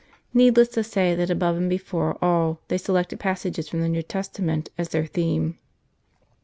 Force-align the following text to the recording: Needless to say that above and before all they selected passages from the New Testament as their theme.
Needless 0.33 0.69
to 0.69 0.83
say 0.83 1.13
that 1.13 1.29
above 1.29 1.57
and 1.57 1.69
before 1.69 2.17
all 2.23 2.59
they 2.69 2.79
selected 2.79 3.19
passages 3.19 3.69
from 3.69 3.81
the 3.81 3.87
New 3.87 4.01
Testament 4.01 4.69
as 4.75 4.89
their 4.89 5.05
theme. 5.05 5.59